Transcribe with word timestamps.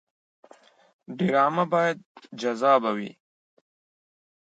ډرامه 1.17 1.65
باید 1.73 1.97
جذابه 2.41 2.91
وي 2.97 3.11